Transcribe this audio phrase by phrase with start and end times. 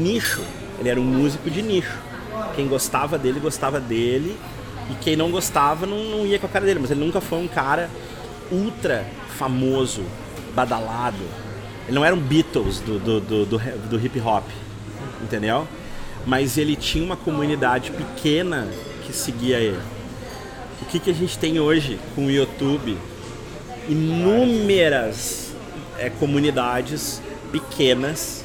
[0.00, 0.42] nicho.
[0.78, 1.98] Ele era um músico de nicho.
[2.56, 4.36] Quem gostava dele, gostava dele.
[4.90, 6.80] E quem não gostava, não, não ia com a cara dele.
[6.80, 7.88] Mas ele nunca foi um cara
[8.50, 9.06] ultra
[9.38, 10.02] famoso,
[10.54, 11.22] badalado.
[11.86, 14.44] Ele não era um Beatles do, do, do, do, do hip hop,
[15.22, 15.66] entendeu?
[16.26, 18.68] Mas ele tinha uma comunidade pequena
[19.04, 19.80] que seguia ele.
[20.82, 22.96] O que, que a gente tem hoje com o YouTube?
[23.88, 25.52] Inúmeras
[25.98, 28.39] é, comunidades pequenas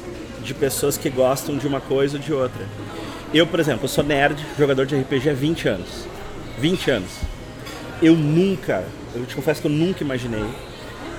[0.46, 2.64] de pessoas que gostam de uma coisa ou de outra.
[3.34, 6.06] Eu, por exemplo, sou nerd, jogador de RPG há 20 anos.
[6.58, 7.10] 20 anos.
[8.00, 10.44] Eu nunca, eu te confesso que eu nunca imaginei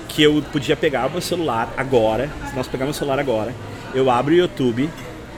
[0.08, 3.54] que eu podia pegar meu celular agora, se nós pegarmos o celular agora,
[3.94, 4.88] eu abro o YouTube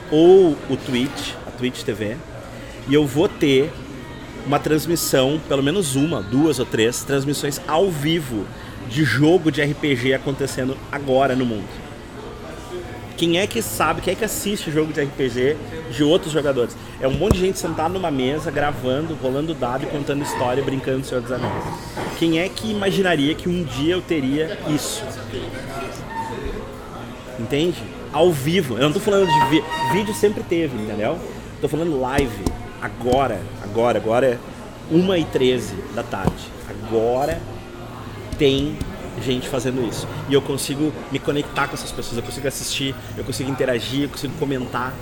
[0.09, 2.15] ou o Twitch, a Twitch TV,
[2.87, 3.71] e eu vou ter
[4.45, 8.45] uma transmissão, pelo menos uma, duas ou três transmissões ao vivo
[8.89, 11.90] de jogo de RPG acontecendo agora no mundo.
[13.21, 15.55] Quem é que sabe, quem é que assiste jogo de RPG
[15.91, 16.75] de outros jogadores?
[16.99, 21.05] É um monte de gente sentada numa mesa, gravando, rolando dado contando história, brincando do
[21.05, 21.63] Senhor dos Anéis.
[22.17, 25.03] Quem é que imaginaria que um dia eu teria isso?
[27.39, 27.77] Entende?
[28.11, 28.73] Ao vivo.
[28.73, 29.63] Eu não tô falando de vi
[29.93, 31.19] vídeo, sempre teve, entendeu?
[31.61, 32.43] Tô falando live.
[32.81, 34.39] Agora, agora, agora é
[34.91, 36.49] 1h13 da tarde.
[36.67, 37.39] Agora
[38.39, 38.75] tem
[39.19, 40.07] gente fazendo isso.
[40.29, 44.09] E eu consigo me conectar com essas pessoas, eu consigo assistir, eu consigo interagir, eu
[44.09, 44.93] consigo comentar.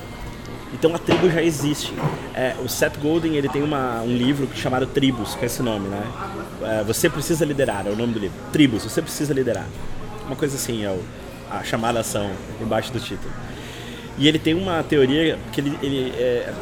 [0.73, 1.93] Então a tribo já existe.
[2.33, 6.03] É, o Seth Godin ele tem uma, um livro chamado Tribos, com esse nome, né?
[6.63, 8.37] É, você precisa liderar, é o nome do livro.
[8.51, 9.67] Tribos, você precisa liderar.
[10.25, 11.01] Uma coisa assim é o,
[11.49, 12.29] a chamada ação
[12.61, 13.31] embaixo do título.
[14.17, 16.53] E ele tem uma teoria que ele, ele é,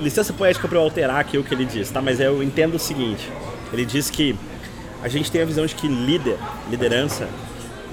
[0.00, 2.00] licença poética para eu alterar aqui o que ele diz, tá?
[2.00, 3.30] Mas eu entendo o seguinte.
[3.72, 4.34] Ele diz que
[5.02, 6.38] a gente tem a visão de que líder,
[6.70, 7.28] liderança,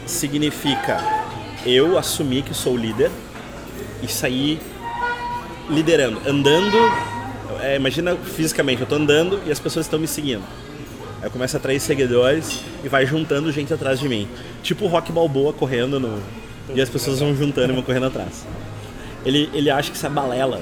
[0.06, 0.98] significa
[1.66, 3.12] eu assumir que sou líder
[4.02, 4.60] e sair
[5.70, 6.78] liderando, andando.
[7.62, 10.44] É, imagina fisicamente, eu estou andando e as pessoas estão me seguindo.
[11.22, 14.28] Aí eu começo a atrair seguidores e vai juntando gente atrás de mim.
[14.62, 16.22] Tipo o Rock Balboa correndo no.
[16.74, 18.46] E as pessoas vão juntando e vão correndo atrás.
[19.26, 20.62] Ele, ele acha que isso é balela,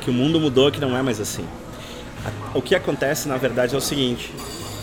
[0.00, 1.44] que o mundo mudou, que não é mais assim.
[2.54, 4.32] O que acontece, na verdade, é o seguinte: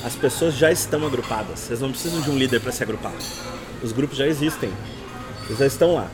[0.03, 1.59] as pessoas já estão agrupadas.
[1.59, 3.13] Vocês não precisam de um líder para se agrupar.
[3.83, 4.71] Os grupos já existem.
[5.45, 6.07] Eles já estão lá.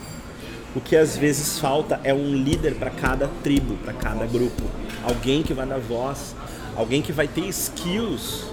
[0.75, 4.63] O que às vezes falta é um líder para cada tribo, para cada grupo.
[5.03, 6.35] Alguém que vai dar voz,
[6.75, 8.51] alguém que vai ter skills,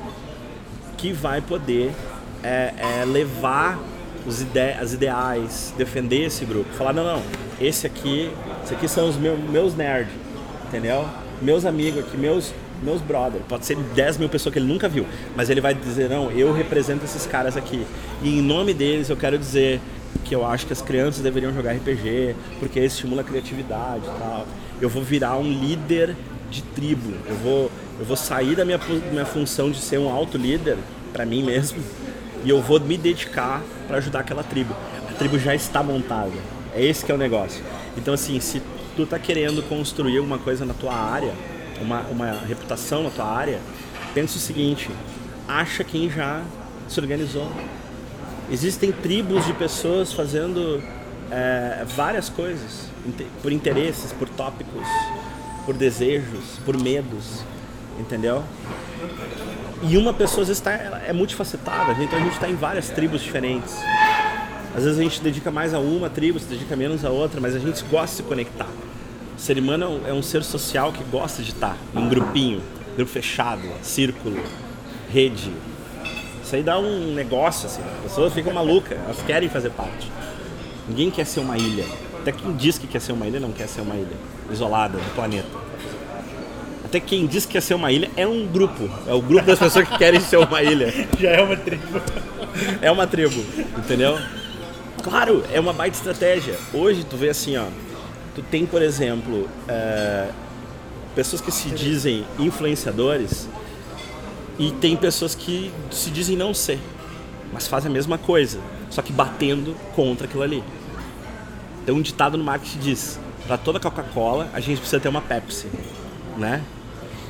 [0.96, 1.92] que vai poder
[2.42, 3.78] é, é, levar
[4.26, 6.72] os ide as ideais, defender esse grupo.
[6.74, 7.22] Falar, não, não,
[7.60, 8.30] esse aqui,
[8.62, 10.12] esse aqui são os meus, meus nerds,
[10.66, 11.06] entendeu?
[11.42, 13.40] Meus amigos aqui, meus, meus brother.
[13.48, 16.52] Pode ser 10 mil pessoas que ele nunca viu, mas ele vai dizer: não, eu
[16.52, 17.86] represento esses caras aqui.
[18.22, 19.80] E em nome deles eu quero dizer
[20.24, 24.46] que eu acho que as crianças deveriam jogar RPG, porque estimula a criatividade e tal.
[24.80, 26.16] Eu vou virar um líder
[26.50, 27.14] de tribo.
[27.28, 28.80] Eu vou, eu vou sair da minha,
[29.10, 30.76] minha função de ser um alto líder
[31.12, 31.78] para mim mesmo
[32.44, 34.74] e eu vou me dedicar para ajudar aquela tribo.
[35.08, 36.32] A tribo já está montada.
[36.74, 37.64] É esse que é o negócio.
[37.96, 38.60] Então assim, se
[38.94, 41.32] tu tá querendo construir alguma coisa na tua área,
[41.80, 43.60] uma, uma reputação na tua área,
[44.12, 44.90] pensa o seguinte:
[45.48, 46.42] acha quem já
[46.88, 47.50] se organizou.
[48.50, 50.82] Existem tribos de pessoas fazendo
[51.30, 52.88] é, várias coisas
[53.42, 54.86] por interesses, por tópicos,
[55.64, 57.42] por desejos, por medos,
[57.98, 58.44] entendeu?
[59.82, 63.22] E uma pessoa às vezes tá, é multifacetada, então a gente está em várias tribos
[63.22, 63.74] diferentes.
[64.76, 67.54] Às vezes a gente dedica mais a uma tribo, se dedica menos a outra, mas
[67.54, 68.68] a gente gosta de se conectar.
[69.36, 72.62] O ser humano é um ser social que gosta de estar em grupinho,
[72.96, 74.40] grupo fechado, círculo,
[75.12, 75.50] rede.
[76.42, 77.82] Isso aí dá um negócio, assim.
[77.96, 80.10] As pessoas ficam malucas, elas querem fazer parte.
[80.88, 81.84] Ninguém quer ser uma ilha.
[82.20, 84.16] Até quem diz que quer ser uma ilha não quer ser uma ilha
[84.50, 85.64] isolada do planeta.
[86.84, 88.88] Até quem diz que quer ser uma ilha é um grupo.
[89.06, 90.94] É o grupo das pessoas que querem ser uma ilha.
[91.18, 92.00] Já é uma tribo.
[92.80, 93.44] É uma tribo,
[93.76, 94.16] entendeu?
[95.02, 96.56] Claro, é uma baita estratégia.
[96.72, 97.64] Hoje tu vê assim, ó
[98.34, 100.28] Tu tem, por exemplo, é,
[101.14, 103.48] pessoas que se dizem influenciadores
[104.58, 106.78] e tem pessoas que se dizem não ser,
[107.52, 108.60] mas fazem a mesma coisa,
[108.90, 110.62] só que batendo contra aquilo ali.
[111.86, 115.20] Tem um ditado no marketing que diz: para toda Coca-Cola a gente precisa ter uma
[115.20, 115.68] Pepsi,
[116.36, 116.62] né?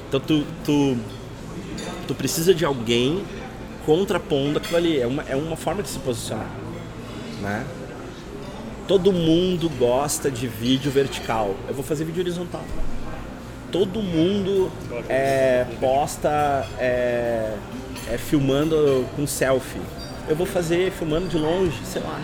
[0.08, 0.96] Então tu, tu,
[2.06, 3.24] tu precisa de alguém
[3.84, 5.00] contrapondo aquilo ali.
[5.00, 6.48] É uma, é uma forma de se posicionar,
[7.42, 7.66] né?
[8.86, 11.54] Todo mundo gosta de vídeo vertical.
[11.66, 12.64] Eu vou fazer vídeo horizontal.
[13.72, 14.70] Todo mundo
[15.08, 17.54] é, posta é,
[18.10, 19.80] é, filmando com selfie.
[20.28, 22.20] Eu vou fazer filmando de longe, sei lá.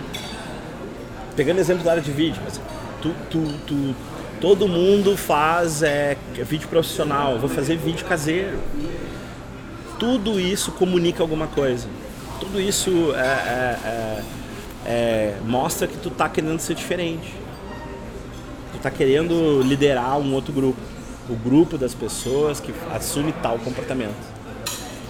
[1.34, 2.60] Pegando exemplo da área de vídeo, mas
[3.00, 3.94] tu, tu, tu,
[4.40, 6.16] Todo mundo faz é,
[6.46, 8.58] vídeo profissional, vou fazer vídeo caseiro.
[9.98, 11.86] Tudo isso comunica alguma coisa.
[12.40, 14.22] Tudo isso é, é, é,
[14.86, 17.34] é mostra que tu tá querendo ser diferente.
[18.72, 20.80] Tu tá querendo liderar um outro grupo.
[21.28, 24.14] O grupo das pessoas que assume tal comportamento.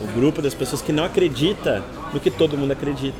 [0.01, 1.83] O grupo das pessoas que não acredita
[2.13, 3.19] no que todo mundo acredita.